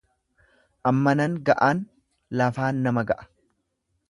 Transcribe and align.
Ammanan 0.91 1.37
ga'aan 1.51 1.83
lafaan 2.41 2.81
nama 2.89 3.05
ga'a. 3.13 3.31